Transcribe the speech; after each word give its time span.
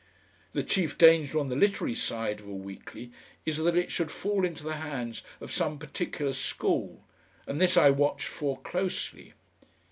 The 0.53 0.63
chief 0.63 0.97
danger 0.97 1.37
on 1.37 1.49
the 1.49 1.55
literary 1.55 1.93
side 1.93 2.39
of 2.39 2.47
a 2.47 2.55
weekly 2.55 3.11
is 3.45 3.57
that 3.57 3.77
it 3.77 3.91
should 3.91 4.09
fall 4.09 4.43
into 4.43 4.63
the 4.63 4.77
hands 4.77 5.21
of 5.39 5.51
some 5.53 5.77
particular 5.77 6.33
school, 6.33 7.03
and 7.45 7.61
this 7.61 7.77
I 7.77 7.91
watched 7.91 8.25
for 8.27 8.57
closely. 8.61 9.33